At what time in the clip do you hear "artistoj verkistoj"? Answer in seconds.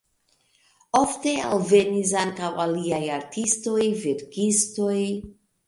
3.21-4.99